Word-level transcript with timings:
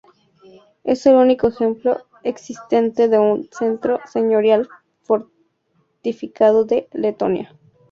Es 0.83 1.05
el 1.05 1.13
único 1.13 1.49
ejemplo 1.49 2.01
existente 2.23 3.07
de 3.07 3.19
un 3.19 3.47
centro 3.51 3.99
señorial 4.11 4.67
fortificado 5.03 6.65
de 6.65 6.89
Letonia. 6.93 7.55